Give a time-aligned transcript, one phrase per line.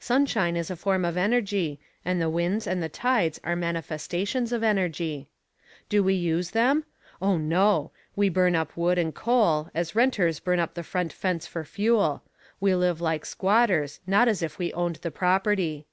[0.00, 4.64] Sunshine is a form of energy, and the winds and the tides are manifestations of
[4.64, 5.28] energy."
[5.88, 6.82] "Do we use them?
[7.22, 7.92] Oh, no!
[8.16, 12.24] We burn up wood and coal, as renters burn up the front fence for fuel.
[12.58, 15.86] We live like squatters, not as if we owned the property.